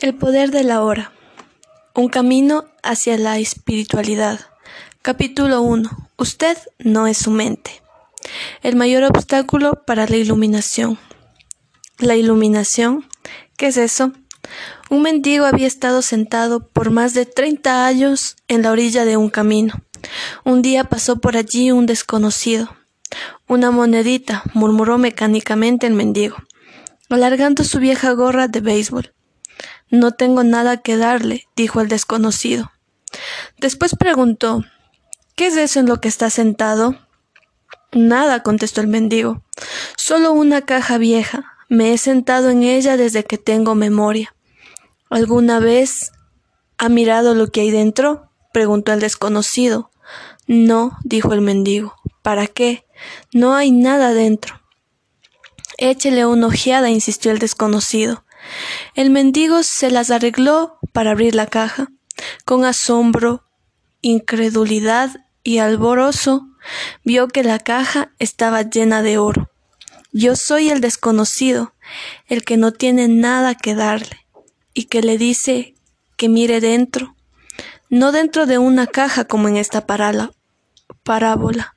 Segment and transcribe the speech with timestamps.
[0.00, 1.12] El poder de la hora.
[1.94, 4.40] Un camino hacia la espiritualidad.
[5.02, 5.90] Capítulo 1.
[6.16, 7.82] Usted no es su mente.
[8.62, 10.98] El mayor obstáculo para la iluminación.
[11.98, 13.06] La iluminación.
[13.58, 14.12] ¿Qué es eso?
[14.88, 19.28] Un mendigo había estado sentado por más de 30 años en la orilla de un
[19.28, 19.82] camino.
[20.46, 22.74] Un día pasó por allí un desconocido.
[23.46, 26.36] Una monedita, murmuró mecánicamente el mendigo,
[27.10, 29.12] alargando su vieja gorra de béisbol.
[29.90, 32.70] No tengo nada que darle, dijo el desconocido.
[33.58, 34.64] Después preguntó
[35.34, 36.96] ¿Qué es eso en lo que está sentado?
[37.92, 39.42] Nada, contestó el mendigo.
[39.96, 41.56] Solo una caja vieja.
[41.68, 44.34] Me he sentado en ella desde que tengo memoria.
[45.08, 46.12] ¿Alguna vez
[46.78, 48.30] ha mirado lo que hay dentro?
[48.52, 49.90] preguntó el desconocido.
[50.46, 51.94] No, dijo el mendigo.
[52.22, 52.84] ¿Para qué?
[53.32, 54.60] No hay nada dentro.
[55.78, 58.24] Échele una ojeada, insistió el desconocido.
[58.94, 61.88] El mendigo se las arregló para abrir la caja.
[62.44, 63.44] Con asombro,
[64.02, 66.48] incredulidad y alborozo,
[67.04, 69.50] vio que la caja estaba llena de oro.
[70.12, 71.74] Yo soy el desconocido,
[72.26, 74.26] el que no tiene nada que darle,
[74.74, 75.74] y que le dice
[76.16, 77.14] que mire dentro,
[77.88, 81.74] no dentro de una caja como en esta parábola,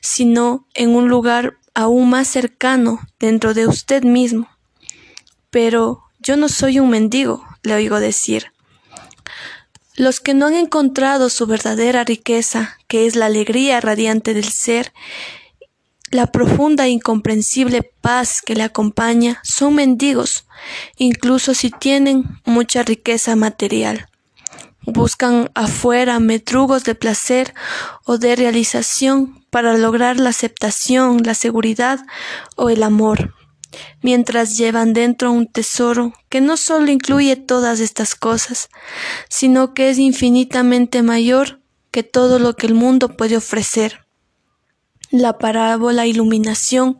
[0.00, 4.48] sino en un lugar aún más cercano dentro de usted mismo.
[5.50, 8.52] Pero yo no soy un mendigo, le oigo decir.
[9.96, 14.92] Los que no han encontrado su verdadera riqueza, que es la alegría radiante del ser,
[16.10, 20.46] la profunda e incomprensible paz que le acompaña, son mendigos,
[20.96, 24.08] incluso si tienen mucha riqueza material.
[24.82, 27.54] Buscan afuera medrugos de placer
[28.04, 32.00] o de realización para lograr la aceptación, la seguridad
[32.56, 33.34] o el amor
[34.02, 38.68] mientras llevan dentro un tesoro que no solo incluye todas estas cosas,
[39.28, 41.60] sino que es infinitamente mayor
[41.90, 44.06] que todo lo que el mundo puede ofrecer.
[45.10, 46.98] La parábola iluminación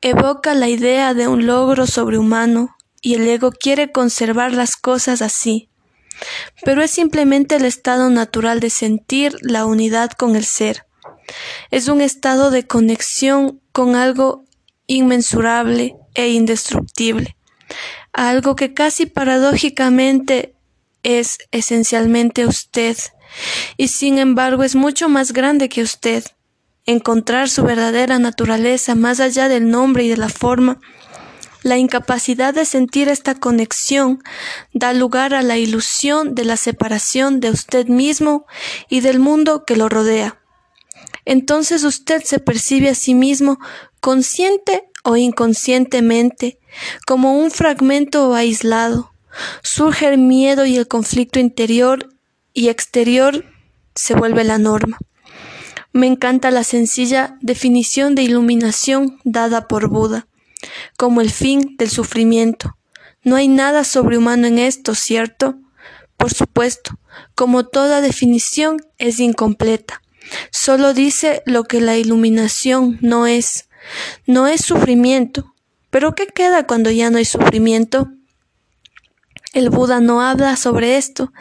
[0.00, 5.68] evoca la idea de un logro sobrehumano y el ego quiere conservar las cosas así.
[6.64, 10.86] Pero es simplemente el estado natural de sentir la unidad con el ser.
[11.70, 14.43] Es un estado de conexión con algo
[14.86, 17.36] inmensurable e indestructible,
[18.12, 20.54] algo que casi paradójicamente
[21.02, 22.96] es esencialmente usted,
[23.76, 26.24] y sin embargo es mucho más grande que usted.
[26.86, 30.80] Encontrar su verdadera naturaleza más allá del nombre y de la forma,
[31.62, 34.22] la incapacidad de sentir esta conexión
[34.74, 38.46] da lugar a la ilusión de la separación de usted mismo
[38.90, 40.43] y del mundo que lo rodea.
[41.24, 43.58] Entonces usted se percibe a sí mismo
[44.00, 46.58] consciente o inconscientemente,
[47.06, 49.12] como un fragmento aislado.
[49.62, 52.08] Surge el miedo y el conflicto interior
[52.52, 53.44] y exterior
[53.94, 54.98] se vuelve la norma.
[55.92, 60.26] Me encanta la sencilla definición de iluminación dada por Buda,
[60.96, 62.76] como el fin del sufrimiento.
[63.22, 65.56] No hay nada sobrehumano en esto, ¿cierto?
[66.16, 66.98] Por supuesto,
[67.34, 70.02] como toda definición es incompleta.
[70.50, 73.68] Solo dice lo que la iluminación no es,
[74.26, 75.54] no es sufrimiento.
[75.90, 78.10] Pero ¿qué queda cuando ya no hay sufrimiento?
[79.52, 81.32] El Buda no habla sobre esto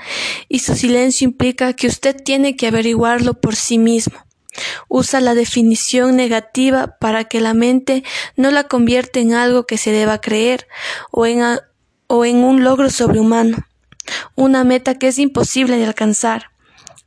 [0.47, 4.23] y su silencio implica que usted tiene que averiguarlo por sí mismo.
[4.87, 8.03] Usa la definición negativa para que la mente
[8.35, 10.67] no la convierta en algo que se deba creer
[11.09, 11.41] o en,
[12.05, 13.65] o en un logro sobrehumano,
[14.35, 16.52] una meta que es imposible de alcanzar.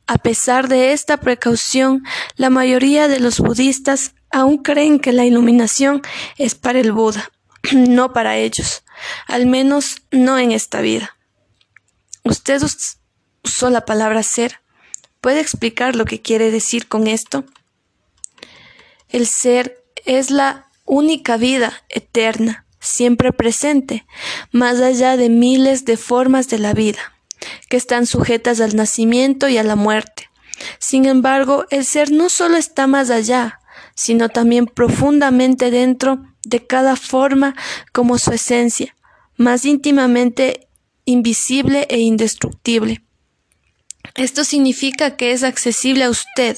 [0.07, 2.03] A pesar de esta precaución,
[2.37, 6.01] la mayoría de los budistas aún creen que la iluminación
[6.37, 7.31] es para el Buda,
[7.73, 8.83] no para ellos,
[9.27, 11.17] al menos no en esta vida.
[12.23, 12.61] Usted
[13.43, 14.61] usó la palabra ser.
[15.19, 17.43] ¿Puede explicar lo que quiere decir con esto?
[19.09, 24.05] El ser es la única vida eterna, siempre presente,
[24.51, 27.16] más allá de miles de formas de la vida,
[27.69, 30.29] que están sujetas al nacimiento y a la muerte.
[30.79, 33.59] Sin embargo, el ser no solo está más allá,
[33.95, 37.55] sino también profundamente dentro de cada forma
[37.91, 38.95] como su esencia,
[39.35, 40.67] más íntimamente
[41.05, 43.03] invisible e indestructible.
[44.15, 46.57] Esto significa que es accesible a usted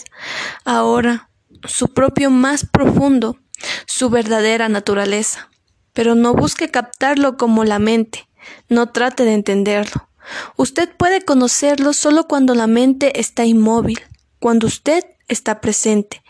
[0.63, 1.29] ahora,
[1.65, 3.37] su propio más profundo,
[3.85, 5.49] su verdadera naturaleza.
[5.93, 8.29] Pero no busque captarlo como la mente,
[8.69, 10.08] no trate de entenderlo.
[10.57, 13.99] Usted puede conocerlo solo cuando la mente está inmóvil,
[14.39, 16.23] cuando usted está presente,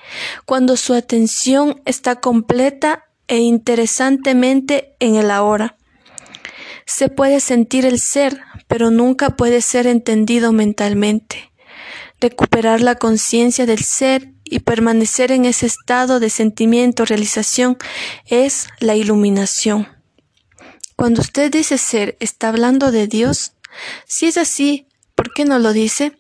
[0.46, 5.78] cuando su atención está completa e interesantemente en el ahora.
[6.86, 11.52] Se puede sentir el ser, pero nunca puede ser entendido mentalmente.
[12.20, 17.78] Recuperar la conciencia del ser y permanecer en ese estado de sentimiento, realización,
[18.26, 19.88] es la iluminación.
[20.96, 23.54] Cuando usted dice ser, ¿está hablando de Dios?
[24.06, 26.18] Si es así, ¿por qué no lo dice?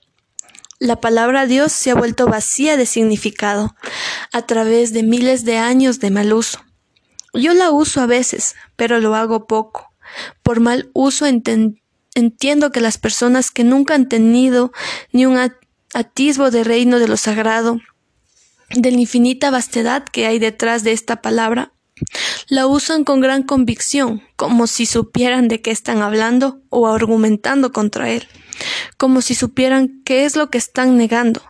[0.79, 3.75] La palabra Dios se ha vuelto vacía de significado
[4.31, 6.63] a través de miles de años de mal uso.
[7.33, 9.91] Yo la uso a veces, pero lo hago poco.
[10.41, 14.71] Por mal uso entiendo que las personas que nunca han tenido
[15.11, 15.37] ni un
[15.93, 17.79] atisbo de reino de lo sagrado,
[18.69, 21.73] de la infinita vastedad que hay detrás de esta palabra,
[22.47, 28.09] la usan con gran convicción, como si supieran de qué están hablando o argumentando contra
[28.09, 28.27] él
[28.97, 31.41] como si supieran qué es lo que están negando.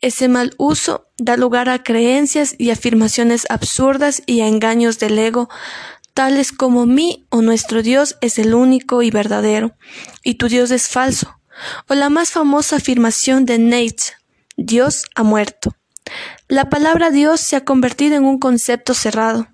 [0.00, 5.48] Ese mal uso da lugar a creencias y afirmaciones absurdas y a engaños del ego,
[6.12, 9.74] tales como mi o nuestro Dios es el único y verdadero,
[10.22, 11.38] y tu Dios es falso,
[11.88, 14.12] o la más famosa afirmación de Nietzsche,
[14.56, 15.74] Dios ha muerto.
[16.46, 19.48] La palabra Dios se ha convertido en un concepto cerrado.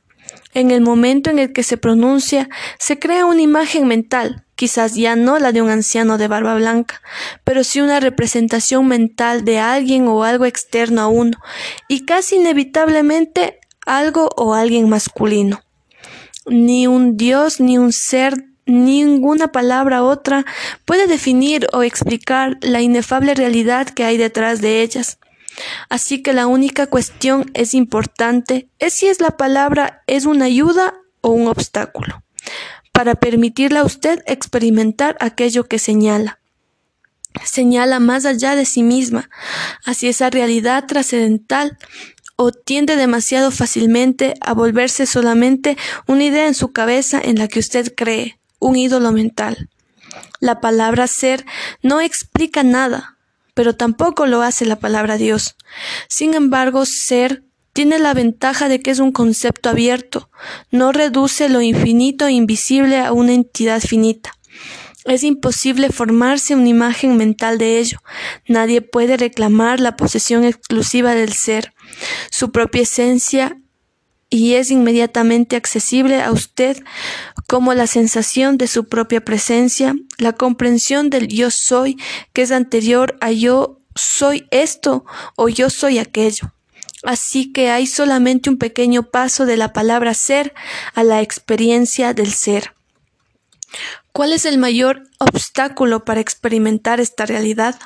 [0.52, 2.48] En el momento en el que se pronuncia,
[2.78, 7.00] se crea una imagen mental, quizás ya no la de un anciano de barba blanca,
[7.44, 11.38] pero sí una representación mental de alguien o algo externo a uno,
[11.88, 15.62] y casi inevitablemente algo o alguien masculino.
[16.46, 20.44] Ni un dios, ni un ser, ninguna palabra otra
[20.84, 25.18] puede definir o explicar la inefable realidad que hay detrás de ellas.
[25.88, 30.94] Así que la única cuestión es importante es si es la palabra es una ayuda
[31.20, 32.22] o un obstáculo
[32.92, 36.40] para permitirle a usted experimentar aquello que señala.
[37.44, 39.30] Señala más allá de sí misma,
[39.84, 41.78] hacia esa realidad trascendental,
[42.36, 45.76] o tiende demasiado fácilmente a volverse solamente
[46.06, 49.68] una idea en su cabeza en la que usted cree, un ídolo mental.
[50.40, 51.44] La palabra ser
[51.82, 53.18] no explica nada,
[53.60, 55.54] pero tampoco lo hace la palabra Dios.
[56.08, 60.30] Sin embargo, ser tiene la ventaja de que es un concepto abierto,
[60.70, 64.32] no reduce lo infinito e invisible a una entidad finita.
[65.04, 67.98] Es imposible formarse una imagen mental de ello.
[68.48, 71.74] Nadie puede reclamar la posesión exclusiva del ser,
[72.30, 73.58] su propia esencia,
[74.30, 76.82] y es inmediatamente accesible a usted
[77.48, 81.98] como la sensación de su propia presencia, la comprensión del yo soy
[82.32, 85.04] que es anterior a yo soy esto
[85.34, 86.52] o yo soy aquello.
[87.02, 90.54] Así que hay solamente un pequeño paso de la palabra ser
[90.94, 92.74] a la experiencia del ser.
[94.12, 97.78] ¿Cuál es el mayor obstáculo para experimentar esta realidad?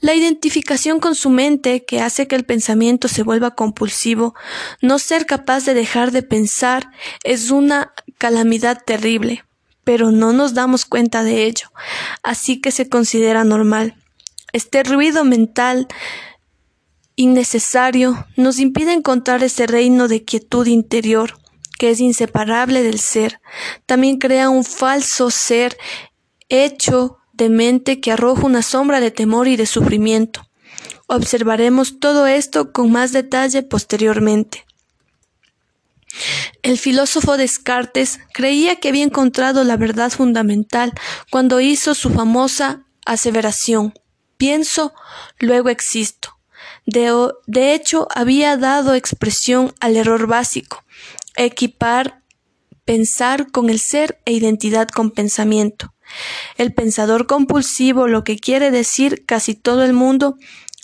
[0.00, 4.34] La identificación con su mente que hace que el pensamiento se vuelva compulsivo,
[4.80, 6.90] no ser capaz de dejar de pensar,
[7.24, 9.44] es una calamidad terrible,
[9.84, 11.70] pero no nos damos cuenta de ello,
[12.22, 13.96] así que se considera normal.
[14.52, 15.86] Este ruido mental
[17.16, 21.38] innecesario nos impide encontrar ese reino de quietud interior
[21.78, 23.40] que es inseparable del ser.
[23.86, 25.78] También crea un falso ser
[26.50, 27.19] hecho
[28.00, 30.46] que arroja una sombra de temor y de sufrimiento.
[31.06, 34.66] Observaremos todo esto con más detalle posteriormente.
[36.62, 40.92] El filósofo Descartes creía que había encontrado la verdad fundamental
[41.30, 43.94] cuando hizo su famosa aseveración
[44.40, 44.94] pienso,
[45.38, 46.30] luego existo.
[46.86, 50.82] De, hecho, había dado expresión al error básico,
[51.36, 52.22] equipar
[52.86, 55.92] pensar con el ser e identidad con pensamiento.
[56.56, 60.36] El pensador compulsivo, lo que quiere decir casi todo el mundo,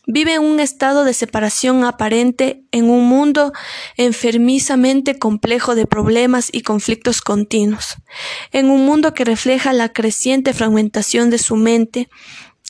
[0.07, 3.53] vive en un estado de separación aparente en un mundo
[3.97, 7.97] enfermizamente complejo de problemas y conflictos continuos,
[8.53, 12.09] en un mundo que refleja la creciente fragmentación de su mente,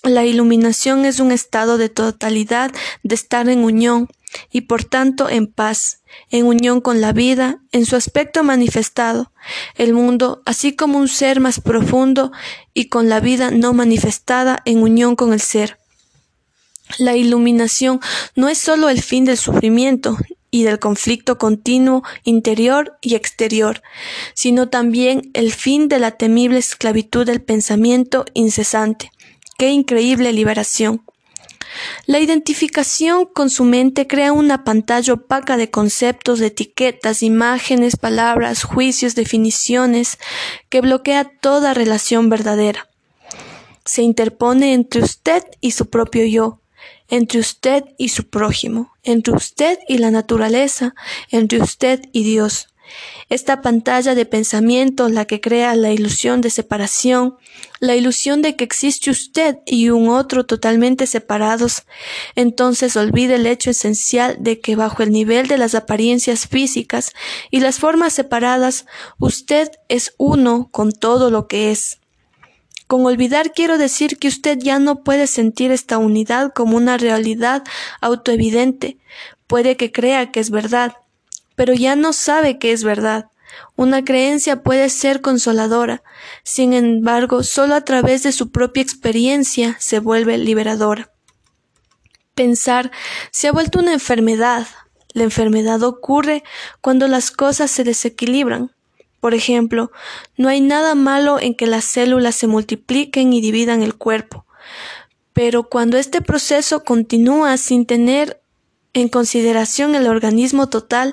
[0.03, 2.71] la iluminación es un estado de totalidad,
[3.03, 4.09] de estar en unión
[4.51, 9.33] y por tanto en paz, en unión con la vida, en su aspecto manifestado,
[9.77, 12.33] el mundo, así como un ser más profundo
[12.75, 15.79] y con la vida no manifestada en unión con el ser.
[16.99, 18.01] La iluminación
[18.35, 20.17] no es sólo el fin del sufrimiento
[20.51, 23.83] y del conflicto continuo interior y exterior,
[24.35, 29.11] sino también el fin de la temible esclavitud del pensamiento incesante
[29.59, 31.03] Qué increíble liberación.
[32.07, 39.15] La identificación con su mente crea una pantalla opaca de conceptos, etiquetas, imágenes, palabras, juicios,
[39.15, 40.19] definiciones,
[40.69, 42.89] que bloquea toda relación verdadera.
[43.85, 46.61] Se interpone entre usted y su propio yo,
[47.09, 50.95] entre usted y su prójimo, entre usted y la naturaleza,
[51.31, 52.69] entre usted y Dios,
[53.29, 57.37] Esta pantalla de pensamiento la que crea la ilusión de separación,
[57.81, 61.85] la ilusión de que existe usted y un otro totalmente separados,
[62.35, 67.13] entonces olvide el hecho esencial de que bajo el nivel de las apariencias físicas
[67.51, 68.87] y las formas separadas,
[69.19, 72.01] usted es uno con todo lo que es.
[72.87, 77.65] Con olvidar quiero decir que usted ya no puede sentir esta unidad como una realidad
[78.01, 78.99] autoevidente.
[79.49, 80.95] Puede que crea que es verdad,
[81.57, 83.27] pero ya no sabe que es verdad.
[83.75, 86.03] Una creencia puede ser consoladora,
[86.45, 91.11] sin embargo, solo a través de su propia experiencia se vuelve liberadora.
[92.35, 92.93] Pensar
[93.33, 94.67] se ha vuelto una enfermedad.
[95.15, 96.45] La enfermedad ocurre
[96.83, 98.73] cuando las cosas se desequilibran.
[99.21, 99.91] Por ejemplo,
[100.37, 104.45] no hay nada malo en que las células se multipliquen y dividan el cuerpo,
[105.33, 108.41] pero cuando este proceso continúa sin tener
[108.93, 111.13] en consideración el organismo total,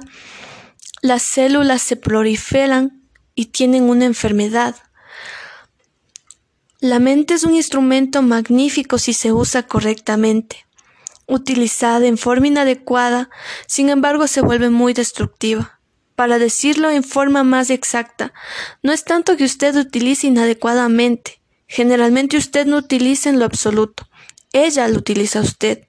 [1.03, 3.03] las células se proliferan
[3.36, 4.77] y tienen una enfermedad.
[6.79, 10.65] La mente es un instrumento magnífico si se usa correctamente.
[11.27, 13.29] Utilizada en forma inadecuada,
[13.67, 15.81] sin embargo, se vuelve muy destructiva.
[16.15, 18.33] Para decirlo en forma más exacta,
[18.81, 21.41] no es tanto que usted utilice inadecuadamente.
[21.67, 24.07] Generalmente usted no utiliza en lo absoluto.
[24.53, 25.86] Ella lo utiliza usted.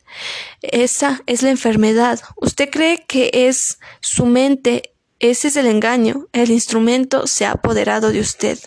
[0.60, 2.20] Esa es la enfermedad.
[2.34, 4.93] Usted cree que es su mente.
[5.30, 6.28] Ese es el engaño.
[6.34, 8.58] El instrumento se ha apoderado de usted.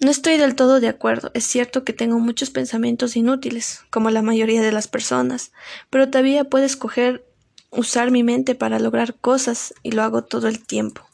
[0.00, 1.30] No estoy del todo de acuerdo.
[1.34, 5.52] Es cierto que tengo muchos pensamientos inútiles, como la mayoría de las personas,
[5.88, 7.24] pero todavía puedo escoger
[7.70, 11.08] usar mi mente para lograr cosas y lo hago todo el tiempo.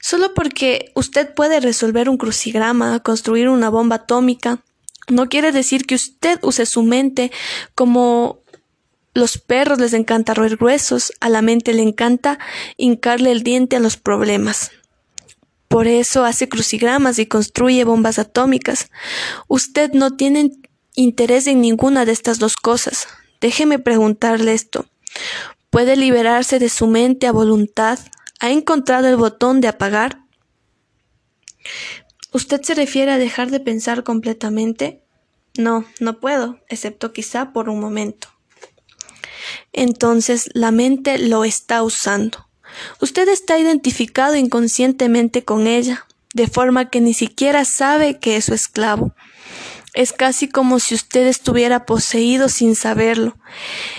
[0.00, 4.64] Solo porque usted puede resolver un crucigrama, construir una bomba atómica,
[5.08, 7.30] no quiere decir que usted use su mente
[7.76, 8.40] como
[9.16, 12.38] los perros les encanta roer gruesos, a la mente le encanta
[12.76, 14.72] hincarle el diente a los problemas.
[15.68, 18.90] Por eso hace crucigramas y construye bombas atómicas.
[19.48, 20.52] Usted no tiene
[20.94, 23.08] interés en ninguna de estas dos cosas.
[23.40, 24.84] Déjeme preguntarle esto.
[25.70, 27.98] ¿Puede liberarse de su mente a voluntad?
[28.40, 30.20] ¿Ha encontrado el botón de apagar?
[32.32, 35.02] ¿Usted se refiere a dejar de pensar completamente?
[35.56, 38.35] No, no puedo, excepto quizá por un momento.
[39.76, 42.48] Entonces la mente lo está usando.
[43.00, 48.54] Usted está identificado inconscientemente con ella, de forma que ni siquiera sabe que es su
[48.54, 49.14] esclavo.
[49.92, 53.36] Es casi como si usted estuviera poseído sin saberlo,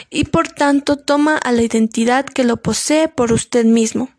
[0.09, 4.09] y por tanto toma a la identidad que lo posee por usted mismo.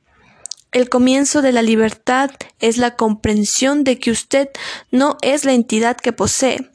[0.71, 4.49] El comienzo de la libertad es la comprensión de que usted
[4.93, 6.71] no es la entidad que posee.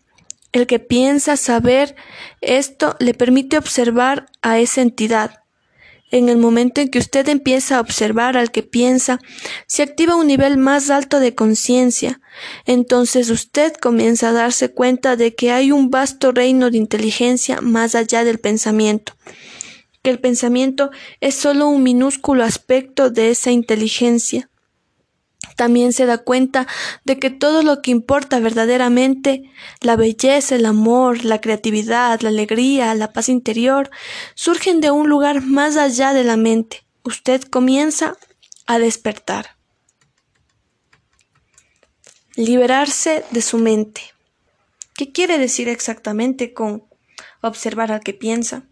[0.53, 1.95] El que piensa saber
[2.39, 5.41] esto le permite observar a esa entidad.
[6.11, 9.19] En el momento en que usted empieza a observar al que piensa,
[9.67, 12.21] se activa un nivel más alto de conciencia.
[12.65, 17.95] Entonces usted comienza a darse cuenta de que hay un vasto reino de inteligencia más
[17.95, 19.13] allá del pensamiento
[20.03, 20.91] que el pensamiento
[21.21, 24.49] es solo un minúsculo aspecto de esa inteligencia.
[25.55, 26.67] También se da cuenta
[27.05, 32.93] de que todo lo que importa verdaderamente, la belleza, el amor, la creatividad, la alegría,
[32.95, 33.89] la paz interior,
[34.35, 36.85] surgen de un lugar más allá de la mente.
[37.03, 38.17] Usted comienza
[38.65, 39.57] a despertar.
[42.35, 44.01] Liberarse de su mente.
[44.95, 46.83] ¿Qué quiere decir exactamente con
[47.41, 48.63] observar al que piensa?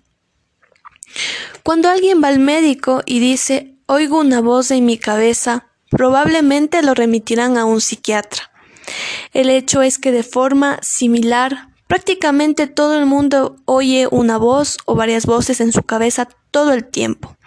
[1.64, 6.96] Cuando alguien va al médico y dice oigo una voz en mi cabeza, probablemente lo
[6.96, 8.50] remitirán a un psiquiatra.
[9.34, 14.96] El hecho es que de forma similar, prácticamente todo el mundo oye una voz o
[14.96, 17.38] varias voces en su cabeza todo el tiempo.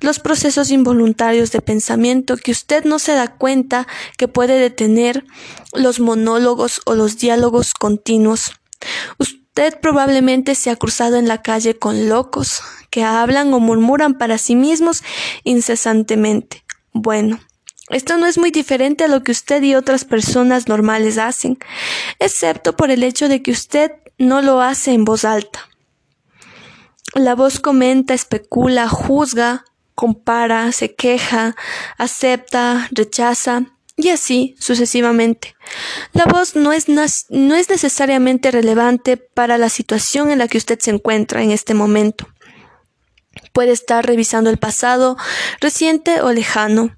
[0.00, 5.24] Los procesos involuntarios de pensamiento que usted no se da cuenta que puede detener,
[5.72, 8.52] los monólogos o los diálogos continuos.
[9.18, 14.38] Usted probablemente se ha cruzado en la calle con locos que hablan o murmuran para
[14.38, 15.02] sí mismos
[15.44, 16.64] incesantemente.
[16.92, 17.38] Bueno,
[17.90, 21.58] esto no es muy diferente a lo que usted y otras personas normales hacen,
[22.18, 25.68] excepto por el hecho de que usted no lo hace en voz alta.
[27.14, 29.64] La voz comenta, especula, juzga,
[29.94, 31.56] compara, se queja,
[31.96, 33.64] acepta, rechaza,
[33.98, 35.56] y así sucesivamente.
[36.12, 40.78] La voz no es, no es necesariamente relevante para la situación en la que usted
[40.78, 42.28] se encuentra en este momento.
[43.52, 45.16] Puede estar revisando el pasado,
[45.60, 46.96] reciente o lejano,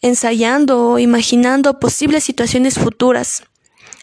[0.00, 3.44] ensayando o imaginando posibles situaciones futuras.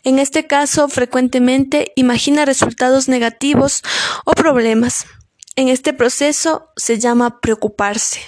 [0.03, 3.83] En este caso, frecuentemente imagina resultados negativos
[4.25, 5.05] o problemas.
[5.55, 8.21] en este proceso se llama preocuparse.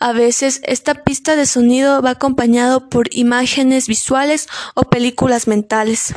[0.00, 6.14] A veces esta pista de sonido va acompañado por imágenes visuales o películas mentales.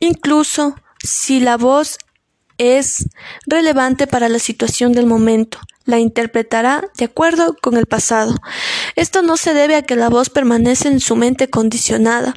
[0.00, 1.98] Incluso si la voz
[2.58, 3.08] es
[3.46, 8.34] relevante para la situación del momento, la interpretará de acuerdo con el pasado.
[8.96, 12.34] Esto no se debe a que la voz permanece en su mente condicionada,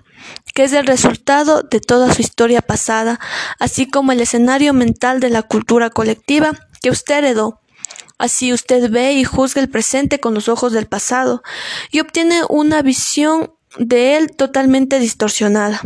[0.53, 3.19] que es el resultado de toda su historia pasada,
[3.59, 7.61] así como el escenario mental de la cultura colectiva que usted heredó.
[8.17, 11.43] Así usted ve y juzga el presente con los ojos del pasado
[11.91, 15.81] y obtiene una visión de él totalmente distorsionada.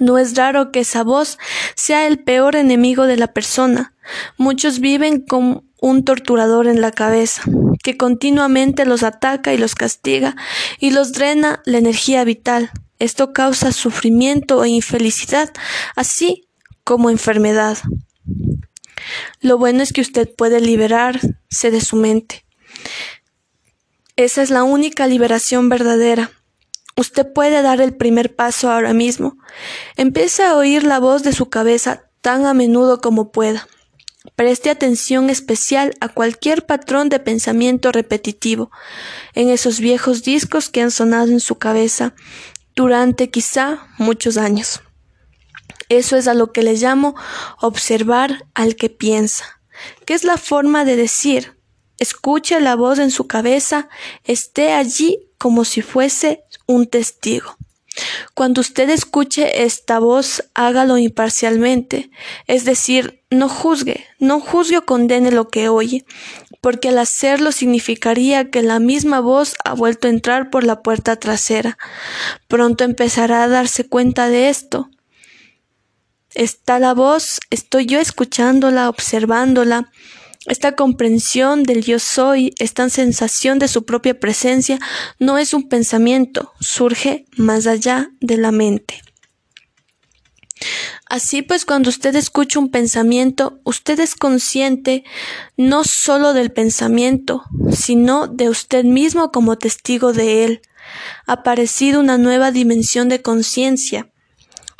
[0.00, 1.38] No es raro que esa voz
[1.74, 3.94] sea el peor enemigo de la persona.
[4.36, 7.42] Muchos viven con un torturador en la cabeza,
[7.82, 10.36] que continuamente los ataca y los castiga
[10.78, 12.70] y los drena la energía vital.
[12.98, 15.52] Esto causa sufrimiento e infelicidad,
[15.94, 16.48] así
[16.84, 17.78] como enfermedad.
[19.40, 22.44] Lo bueno es que usted puede liberarse de su mente.
[24.16, 26.32] Esa es la única liberación verdadera.
[26.96, 29.36] Usted puede dar el primer paso ahora mismo.
[29.96, 33.68] Empiece a oír la voz de su cabeza tan a menudo como pueda.
[34.36, 38.70] Preste atención especial a cualquier patrón de pensamiento repetitivo
[39.34, 42.14] en esos viejos discos que han sonado en su cabeza
[42.74, 44.80] durante quizá muchos años.
[45.88, 47.14] Eso es a lo que le llamo
[47.60, 49.60] observar al que piensa,
[50.06, 51.58] que es la forma de decir,
[51.98, 53.88] escuche la voz en su cabeza,
[54.24, 57.57] esté allí como si fuese un testigo.
[58.34, 62.10] Cuando usted escuche esta voz, hágalo imparcialmente,
[62.46, 66.04] es decir, no juzgue, no juzgue o condene lo que oye,
[66.60, 71.16] porque al hacerlo significaría que la misma voz ha vuelto a entrar por la puerta
[71.16, 71.78] trasera.
[72.48, 74.90] Pronto empezará a darse cuenta de esto.
[76.34, 79.90] Está la voz, estoy yo escuchándola, observándola,
[80.46, 84.78] esta comprensión del yo soy, esta sensación de su propia presencia,
[85.18, 89.02] no es un pensamiento, surge más allá de la mente.
[91.08, 95.04] Así pues, cuando usted escucha un pensamiento, usted es consciente
[95.56, 100.60] no solo del pensamiento, sino de usted mismo como testigo de él.
[101.26, 104.10] Ha aparecido una nueva dimensión de conciencia,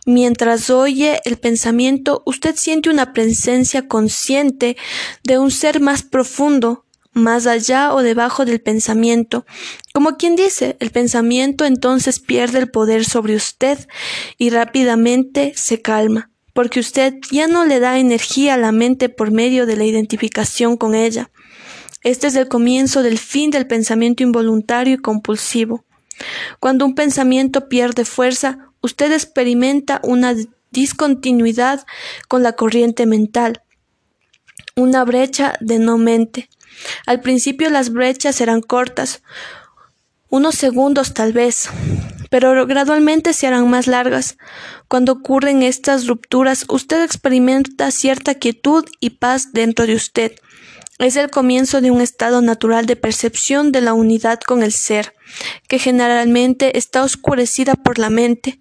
[0.07, 4.77] Mientras oye el pensamiento, usted siente una presencia consciente
[5.23, 9.45] de un ser más profundo, más allá o debajo del pensamiento.
[9.93, 13.79] Como quien dice, el pensamiento entonces pierde el poder sobre usted
[14.39, 19.31] y rápidamente se calma, porque usted ya no le da energía a la mente por
[19.31, 21.31] medio de la identificación con ella.
[22.05, 25.85] Este es el comienzo del fin del pensamiento involuntario y compulsivo.
[26.61, 30.35] Cuando un pensamiento pierde fuerza, usted experimenta una
[30.71, 31.87] discontinuidad
[32.29, 33.63] con la corriente mental,
[34.77, 36.49] una brecha de no mente.
[37.07, 39.23] Al principio las brechas serán cortas,
[40.29, 41.71] unos segundos tal vez,
[42.31, 44.37] pero gradualmente se harán más largas.
[44.87, 50.33] Cuando ocurren estas rupturas, usted experimenta cierta quietud y paz dentro de usted.
[50.99, 55.15] Es el comienzo de un estado natural de percepción de la unidad con el ser,
[55.69, 58.59] que generalmente está oscurecida por la mente.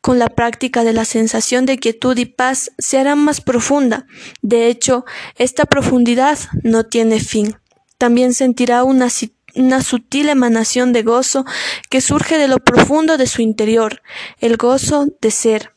[0.00, 4.06] Con la práctica de la sensación de quietud y paz se hará más profunda.
[4.42, 5.04] De hecho,
[5.36, 7.56] esta profundidad no tiene fin.
[7.98, 9.06] También sentirá una,
[9.54, 11.44] una sutil emanación de gozo
[11.88, 14.02] que surge de lo profundo de su interior,
[14.40, 15.75] el gozo de ser.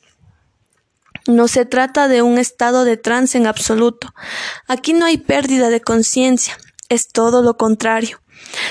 [1.29, 4.15] No se trata de un estado de trance en absoluto.
[4.67, 6.57] Aquí no hay pérdida de conciencia,
[6.89, 8.19] es todo lo contrario.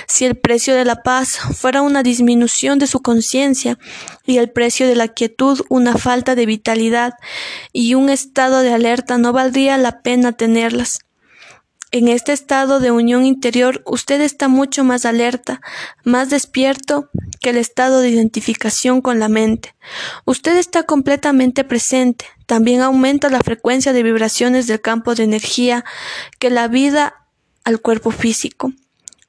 [0.08, 3.78] Si el precio de la paz fuera una disminución de su conciencia
[4.26, 7.12] y el precio de la quietud una falta de vitalidad
[7.72, 10.98] y un estado de alerta, no valdría la pena tenerlas.
[11.90, 15.62] En este estado de unión interior usted está mucho más alerta,
[16.04, 17.08] más despierto
[17.40, 19.74] que el estado de identificación con la mente.
[20.26, 22.26] Usted está completamente presente.
[22.44, 25.84] También aumenta la frecuencia de vibraciones del campo de energía
[26.38, 27.26] que la vida
[27.64, 28.72] al cuerpo físico.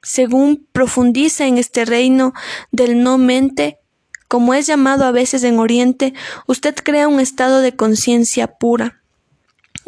[0.02, 2.34] Según profundiza en este reino
[2.72, 3.78] del no mente,
[4.28, 6.12] como es llamado a veces en Oriente,
[6.46, 8.99] usted crea un estado de conciencia pura.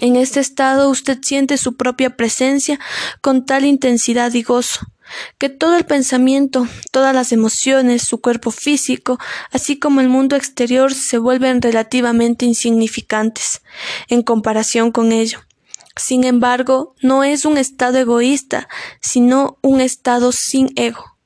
[0.03, 2.81] En este estado usted siente su propia presencia
[3.21, 4.81] con tal intensidad y gozo,
[5.38, 9.21] que todo el pensamiento, todas las emociones, su cuerpo físico,
[9.53, 13.62] así como el mundo exterior se vuelven relativamente insignificantes
[14.09, 15.38] en comparación con ello.
[15.95, 18.69] Sin embargo, no es un estado egoísta,
[19.01, 21.17] sino un estado sin ego,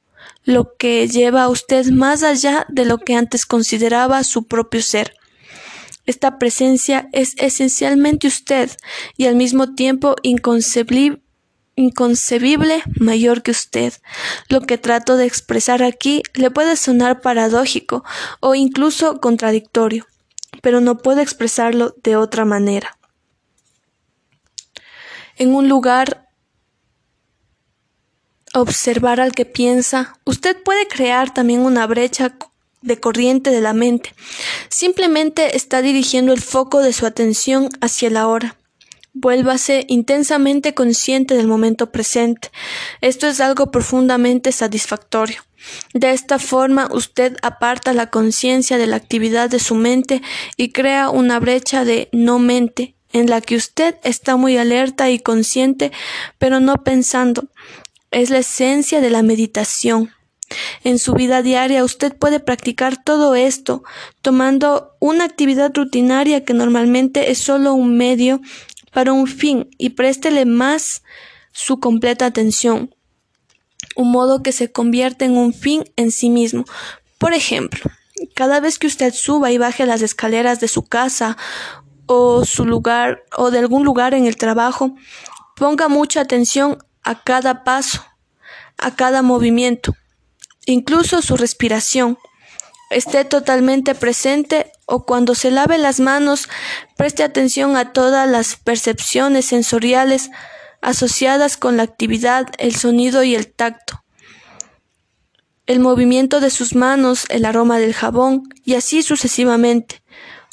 [0.45, 5.15] lo que lleva a usted más allá de lo que antes consideraba su propio ser.
[6.07, 8.71] Esta presencia es esencialmente usted
[9.17, 11.21] y al mismo tiempo inconcebible
[13.01, 13.93] mayor que usted.
[14.49, 18.05] Lo que trato de expresar aquí le puede sonar paradójico
[18.41, 20.07] o incluso contradictorio,
[20.63, 22.97] pero no puedo expresarlo de otra manera.
[25.37, 26.29] En un lugar
[28.55, 32.39] observar al que piensa, usted puede crear también una brecha
[32.83, 34.15] de corriente de la mente.
[34.69, 38.57] Simplemente está dirigiendo el foco de su atención hacia la hora.
[39.13, 42.51] Vuélvase intensamente consciente del momento presente.
[43.01, 45.43] Esto es algo profundamente satisfactorio.
[45.95, 50.23] De esta forma usted aparta la conciencia de la actividad de su mente
[50.57, 55.19] y crea una brecha de no mente en la que usted está muy alerta y
[55.19, 55.93] consciente,
[56.39, 57.49] pero no pensando.
[58.11, 60.13] Es la esencia de la meditación.
[60.85, 63.83] En su vida diaria usted puede practicar todo esto
[64.23, 68.41] tomando una actividad rutinaria que normalmente es solo un medio
[68.93, 71.03] para un fin y préstele más
[71.53, 72.95] su completa atención,
[73.97, 76.65] un modo que se convierte en un fin en sí mismo.
[77.19, 77.91] Por ejemplo,
[78.35, 81.37] cada vez que usted suba y baje las escaleras de su casa
[82.07, 84.95] o su lugar o de algún lugar en el trabajo,
[85.57, 88.05] ponga mucha atención a cada paso,
[88.79, 89.95] a cada movimiento,
[90.67, 92.19] incluso su respiración
[92.91, 96.49] esté totalmente presente o cuando se lave las manos
[96.97, 100.31] preste atención a todas las percepciones sensoriales
[100.81, 104.05] asociadas con la actividad, el sonido y el tacto,
[105.67, 110.03] el movimiento de sus manos, el aroma del jabón y así sucesivamente.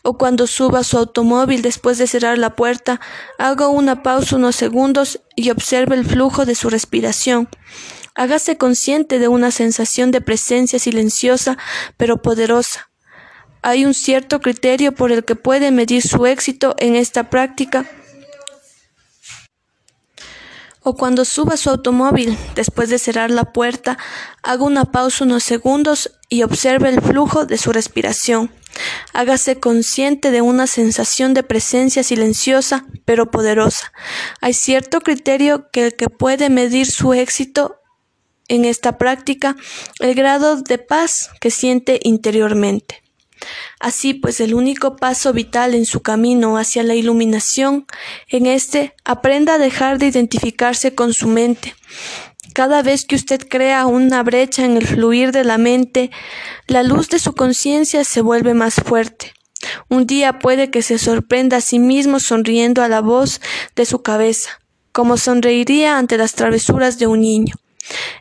[0.03, 2.99] O cuando suba su automóvil después de cerrar la puerta,
[3.39, 7.47] haga una pausa unos segundos y observe el flujo de su respiración.
[8.13, 11.57] Hágase consciente de una sensación de presencia silenciosa
[11.95, 12.91] pero poderosa.
[13.61, 17.85] Hay un cierto criterio por el que puede medir su éxito en esta práctica.
[20.81, 23.97] O cuando suba su automóvil, después de cerrar la puerta,
[24.43, 28.51] haga una pausa unos segundos y observe el flujo de su respiración.
[29.13, 33.91] Hágase consciente de una sensación de presencia silenciosa pero poderosa.
[34.41, 37.79] Hay cierto criterio que el que puede medir su éxito
[38.47, 39.55] en esta práctica
[39.99, 43.03] el grado de paz que siente interiormente.
[43.79, 47.85] Así pues, el único paso vital en su camino hacia la iluminación,
[48.29, 51.75] en este, aprenda a dejar de identificarse con su mente.
[52.53, 56.11] Cada vez que usted crea una brecha en el fluir de la mente,
[56.67, 59.33] la luz de su conciencia se vuelve más fuerte.
[59.89, 63.41] Un día puede que se sorprenda a sí mismo sonriendo a la voz
[63.75, 64.59] de su cabeza,
[64.91, 67.55] como sonreiría ante las travesuras de un niño.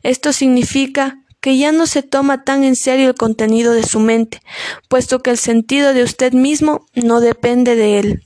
[0.03, 4.40] Esto significa que ya no se toma tan en serio el contenido de su mente,
[4.88, 8.25] puesto que el sentido de usted mismo no depende de él.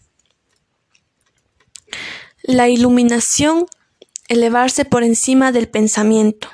[2.42, 3.66] La iluminación,
[4.28, 6.48] elevarse por encima del pensamiento.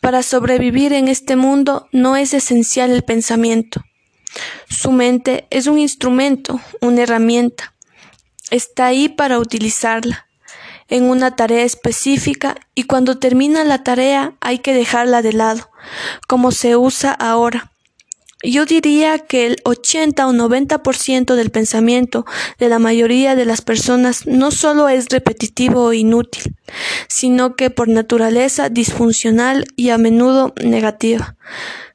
[0.00, 3.82] Para sobrevivir en este mundo no es esencial el pensamiento.
[4.68, 7.74] Su mente es un instrumento, una herramienta.
[8.50, 10.26] Está ahí para utilizarla
[10.88, 15.70] en una tarea específica y cuando termina la tarea hay que dejarla de lado,
[16.26, 17.72] como se usa ahora.
[18.42, 22.24] Yo diría que el 80 o 90% del pensamiento
[22.58, 26.54] de la mayoría de las personas no solo es repetitivo o inútil,
[27.08, 31.36] sino que por naturaleza disfuncional y a menudo negativa.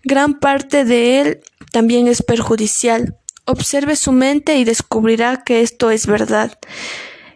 [0.03, 1.39] Gran parte de él
[1.71, 3.17] también es perjudicial.
[3.45, 6.59] Observe su mente y descubrirá que esto es verdad.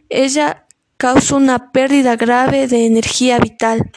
[0.09, 0.65] Ella
[0.97, 3.89] causa una pérdida grave de energía vital.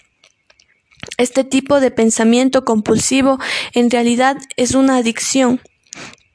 [1.16, 3.38] Este tipo de pensamiento compulsivo
[3.72, 5.60] en realidad es una adicción.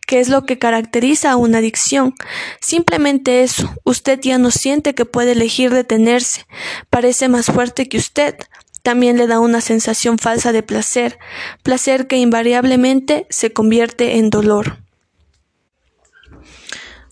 [0.08, 2.14] ¿Qué es lo que caracteriza a una adicción?
[2.62, 3.74] Simplemente eso.
[3.84, 6.46] Usted ya no siente que puede elegir detenerse.
[6.90, 8.36] Parece más fuerte que usted.
[8.84, 11.18] También le da una sensación falsa de placer,
[11.64, 14.78] placer que invariablemente se convierte en dolor.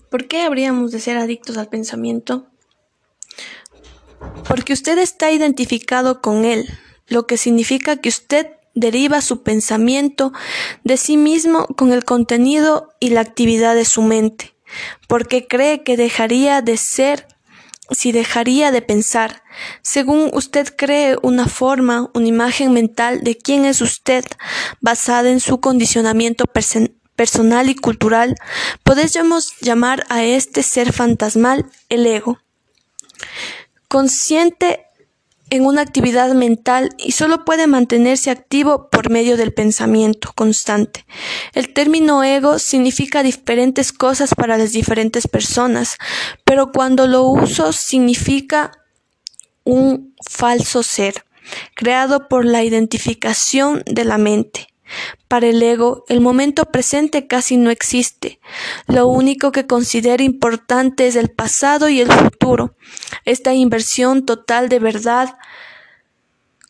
[0.08, 2.46] ¿Por qué habríamos de ser adictos al pensamiento?
[4.48, 6.68] porque usted está identificado con él,
[7.06, 10.32] lo que significa que usted deriva su pensamiento
[10.82, 14.54] de sí mismo con el contenido y la actividad de su mente,
[15.06, 17.28] porque cree que dejaría de ser
[17.90, 19.42] si dejaría de pensar.
[19.82, 24.24] Según usted cree una forma, una imagen mental de quién es usted,
[24.80, 26.46] basada en su condicionamiento
[27.14, 28.36] personal y cultural,
[28.82, 32.38] podemos llamar a este ser fantasmal el ego
[33.94, 34.83] consciente
[35.54, 41.06] en una actividad mental y solo puede mantenerse activo por medio del pensamiento constante.
[41.52, 45.96] El término ego significa diferentes cosas para las diferentes personas,
[46.44, 48.72] pero cuando lo uso significa
[49.62, 51.24] un falso ser,
[51.76, 54.73] creado por la identificación de la mente.
[55.28, 58.40] Para el ego, el momento presente casi no existe.
[58.86, 62.76] Lo único que considera importante es el pasado y el futuro.
[63.24, 65.36] Esta inversión total de verdad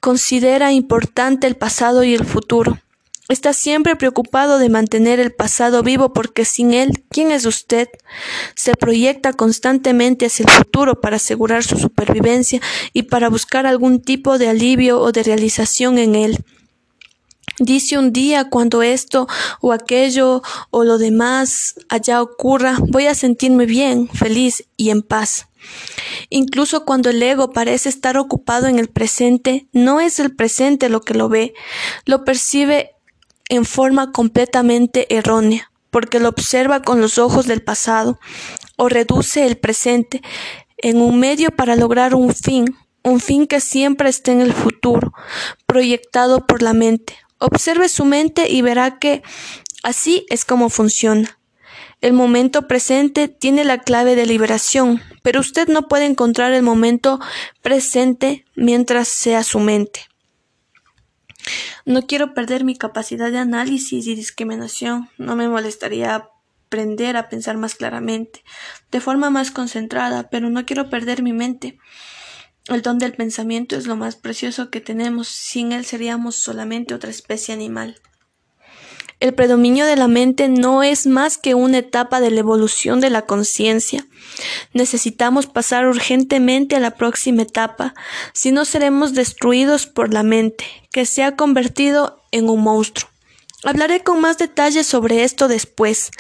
[0.01, 2.79] considera importante el pasado y el futuro.
[3.29, 7.89] Está siempre preocupado de mantener el pasado vivo porque sin él, ¿quién es usted?
[8.55, 12.61] Se proyecta constantemente hacia el futuro para asegurar su supervivencia
[12.93, 16.45] y para buscar algún tipo de alivio o de realización en él.
[17.59, 19.29] Dice un día cuando esto
[19.61, 25.47] o aquello o lo demás allá ocurra, voy a sentirme bien, feliz y en paz.
[26.31, 31.01] Incluso cuando el ego parece estar ocupado en el presente, no es el presente lo
[31.01, 31.55] que lo ve,
[32.07, 32.91] lo percibe
[33.49, 38.19] en forma completamente errónea, porque lo observa con los ojos del pasado,
[38.77, 40.23] o reduce el presente
[40.79, 45.13] en un medio para lograr un fin, un fin que siempre está en el futuro,
[45.67, 47.15] proyectado por la mente.
[47.39, 49.23] Observe su mente y verá que
[49.83, 51.39] así es como funciona.
[52.01, 57.19] El momento presente tiene la clave de liberación, pero usted no puede encontrar el momento
[57.63, 60.01] presente mientras sea su mente.
[61.87, 65.09] No quiero perder mi capacidad de análisis y discriminación.
[65.19, 66.29] No me molestaría
[66.75, 68.43] aprender a pensar más claramente,
[68.91, 71.79] de forma más concentrada, pero no quiero perder mi mente.
[72.69, 75.29] El don del pensamiento es lo más precioso que tenemos.
[75.29, 78.01] Sin él seríamos solamente otra especie animal.
[79.21, 83.11] El predominio de la mente no es más que una etapa de la evolución de
[83.11, 84.07] la conciencia.
[84.73, 87.95] Necesitamos pasar urgentemente a la próxima etapa,
[88.33, 93.09] si no seremos destruidos por la mente, que se ha convertido en un monstruo.
[93.63, 96.11] Hablaré con más detalles sobre esto después,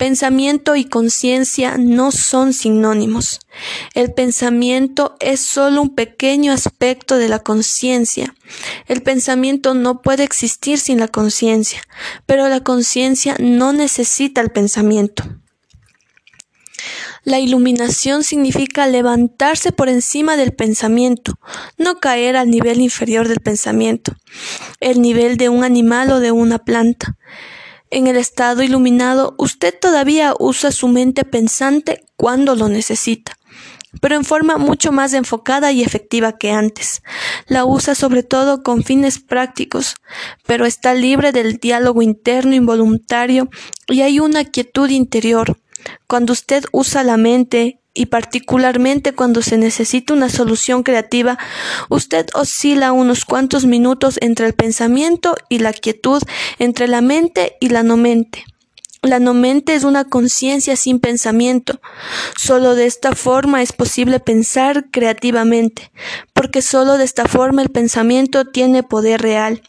[0.00, 3.38] Pensamiento y conciencia no son sinónimos.
[3.92, 8.34] El pensamiento es solo un pequeño aspecto de la conciencia.
[8.86, 11.82] El pensamiento no puede existir sin la conciencia,
[12.24, 15.22] pero la conciencia no necesita el pensamiento.
[17.22, 21.38] La iluminación significa levantarse por encima del pensamiento,
[21.76, 24.16] no caer al nivel inferior del pensamiento,
[24.80, 27.18] el nivel de un animal o de una planta.
[27.92, 33.36] En el estado iluminado, usted todavía usa su mente pensante cuando lo necesita,
[34.00, 37.02] pero en forma mucho más enfocada y efectiva que antes.
[37.48, 39.96] La usa sobre todo con fines prácticos,
[40.46, 43.48] pero está libre del diálogo interno involuntario
[43.88, 45.58] y hay una quietud interior.
[46.06, 51.38] Cuando usted usa la mente y particularmente cuando se necesita una solución creativa,
[51.88, 56.22] usted oscila unos cuantos minutos entre el pensamiento y la quietud,
[56.58, 58.44] entre la mente y la no mente.
[59.02, 61.80] La no mente es una conciencia sin pensamiento.
[62.36, 65.90] Solo de esta forma es posible pensar creativamente,
[66.34, 69.62] porque solo de esta forma el pensamiento tiene poder real.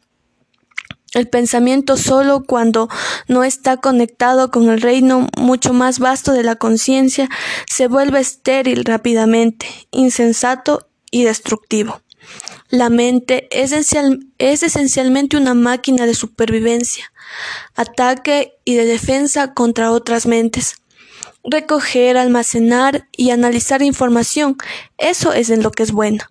[1.13, 2.87] El pensamiento solo cuando
[3.27, 7.29] no está conectado con el reino mucho más vasto de la conciencia
[7.69, 12.01] se vuelve estéril rápidamente, insensato y destructivo.
[12.69, 17.11] La mente es, es, esencialmente una máquina de supervivencia,
[17.75, 20.75] ataque y de defensa contra otras mentes.
[21.43, 24.55] Recoger, almacenar y analizar información,
[24.97, 26.29] eso es en lo que es buena,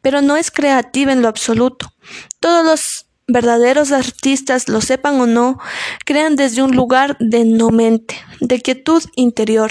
[0.00, 1.92] pero no es creativa en lo absoluto.
[2.40, 5.58] Todos los verdaderos artistas, lo sepan o no,
[6.04, 9.70] crean desde un lugar de no mente, de quietud interior.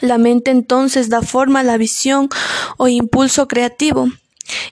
[0.00, 2.28] La mente entonces da forma a la visión
[2.76, 4.08] o impulso creativo.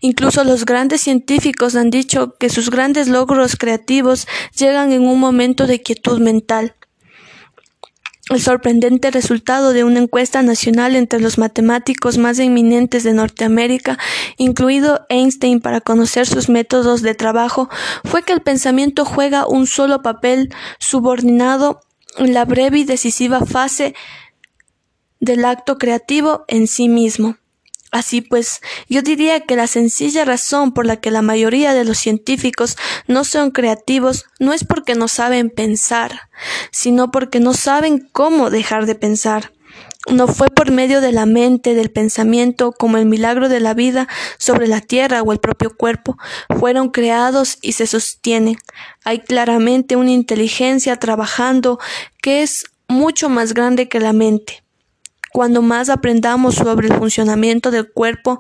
[0.01, 4.27] Incluso los grandes científicos han dicho que sus grandes logros creativos
[4.59, 6.75] llegan en un momento de quietud mental.
[8.31, 13.99] El sorprendente resultado de una encuesta nacional entre los matemáticos más eminentes de Norteamérica,
[14.37, 17.69] incluido Einstein para conocer sus métodos de trabajo,
[18.05, 21.81] fue que el pensamiento juega un solo papel subordinado
[22.17, 23.95] en la breve y decisiva fase
[25.19, 27.37] del acto creativo en sí mismo.
[27.93, 31.99] Así pues, yo diría que la sencilla razón por la que la mayoría de los
[31.99, 36.31] científicos no son creativos no es porque no saben pensar,
[36.71, 39.53] sino porque no saben cómo dejar de pensar.
[40.11, 44.09] No fue por medio de la mente, del pensamiento, como el milagro de la vida
[44.39, 46.17] sobre la tierra o el propio cuerpo,
[46.59, 48.57] fueron creados y se sostienen.
[49.05, 51.79] Hay claramente una inteligencia trabajando
[52.23, 54.62] que es mucho más grande que la mente.
[55.33, 58.39] Cuando más aprendamos sobre el funcionamiento del cuerpo,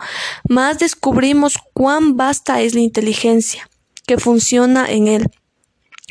[0.48, 3.68] más descubrimos cuán vasta es la inteligencia
[4.06, 5.26] que funciona en él.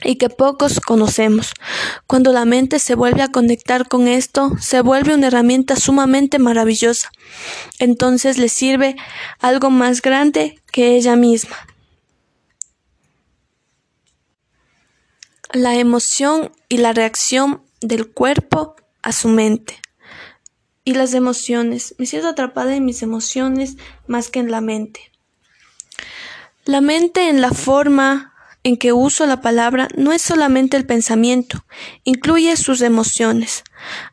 [0.04, 1.54] y que pocos conocemos.
[2.08, 7.12] Cuando la mente se vuelve a conectar con esto, se vuelve una herramienta sumamente maravillosa.
[7.78, 8.96] Entonces le sirve
[9.38, 11.56] algo más grande que ella misma.
[15.54, 19.80] La emoción y la reacción del cuerpo a su mente.
[20.84, 21.96] Y las emociones.
[21.98, 25.12] Me siento atrapada en mis emociones más que en la mente.
[26.66, 31.66] La mente en la forma en que uso la palabra no es solamente el pensamiento,
[32.04, 33.64] incluye sus emociones,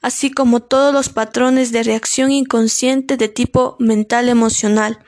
[0.03, 4.99] así como todos los patrones de reacción inconsciente de tipo mental emocional.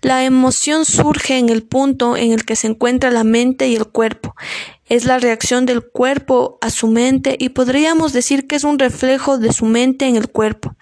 [0.00, 3.86] La emoción surge en el punto en el que se encuentra la mente y el
[3.86, 4.34] cuerpo.
[4.86, 9.38] Es la reacción del cuerpo a su mente y podríamos decir que es un reflejo
[9.38, 10.76] de su mente en el cuerpo.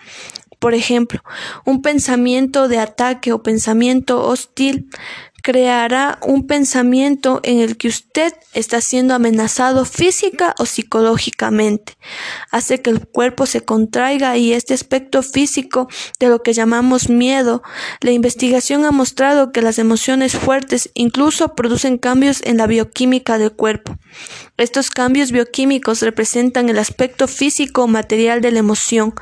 [0.59, 1.23] Por ejemplo,
[1.65, 4.91] un pensamiento de ataque o pensamiento hostil
[5.43, 11.97] creará un pensamiento en el que usted está siendo amenazado física o psicológicamente.
[12.51, 17.63] Hace que el cuerpo se contraiga y este aspecto físico de lo que llamamos miedo.
[18.01, 23.53] La investigación ha mostrado que las emociones fuertes incluso producen cambios en la bioquímica del
[23.53, 23.97] cuerpo.
[24.57, 29.15] Estos cambios bioquímicos representan el aspecto físico o material de la emoción.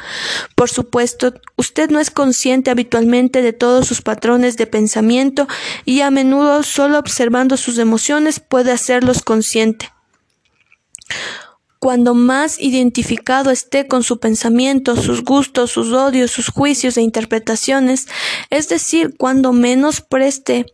[0.56, 5.46] Por supuesto, usted no es consciente habitualmente de todos sus patrones de pensamiento
[5.84, 9.92] y a menudo solo observando sus emociones puede hacerlos consciente.
[11.78, 18.08] Cuando más identificado esté con su pensamiento, sus gustos, sus odios, sus juicios e interpretaciones,
[18.50, 20.66] es decir, cuando menos preste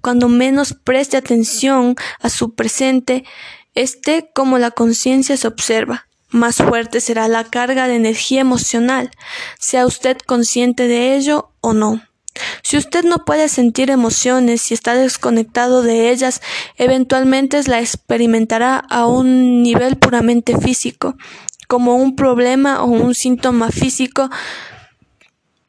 [0.00, 3.24] cuando menos preste atención a su presente,
[3.74, 6.06] esté como la conciencia se observa.
[6.28, 9.10] Más fuerte será la carga de energía emocional,
[9.58, 12.00] sea usted consciente de ello o no.
[12.62, 16.40] Si usted no puede sentir emociones y está desconectado de ellas,
[16.76, 21.16] eventualmente la experimentará a un nivel puramente físico,
[21.68, 24.30] como un problema o un síntoma físico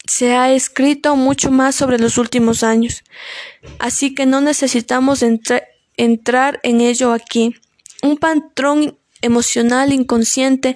[0.08, 3.04] se ha escrito mucho más sobre los últimos años,
[3.80, 5.24] así que no necesitamos
[5.96, 7.56] entrar en ello aquí.
[8.04, 10.76] Un patrón emocional inconsciente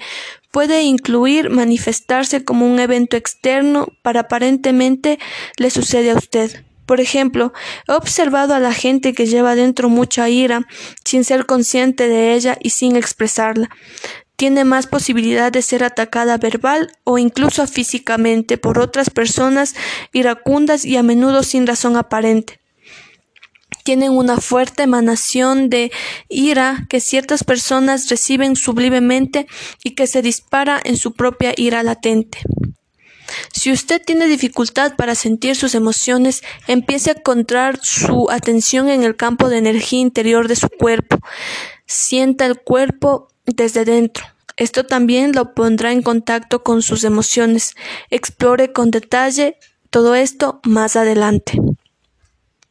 [0.55, 5.19] puede incluir manifestarse como un evento externo para aparentemente
[5.57, 6.63] le sucede a usted.
[6.85, 7.51] Por ejemplo,
[7.89, 10.65] he observado a la gente que lleva dentro mucha ira
[11.03, 13.69] sin ser consciente de ella y sin expresarla
[14.37, 19.75] tiene más posibilidad de ser atacada verbal o incluso físicamente por otras personas
[20.13, 22.61] iracundas y a menudo sin razón aparente.
[23.85, 25.91] Tienen una fuerte emanación de
[26.27, 29.45] ira que ciertas personas reciben sublimemente
[29.83, 32.39] y que se dispara en su propia ira latente.
[33.53, 39.15] Si usted tiene dificultad para sentir sus emociones, empiece a encontrar su atención en el
[39.15, 41.19] campo de energía interior de su cuerpo.
[41.85, 44.25] Sienta el cuerpo desde dentro.
[44.57, 47.75] Esto también lo pondrá en contacto con sus emociones.
[48.09, 49.59] Explore con detalle
[49.91, 51.59] todo esto más adelante.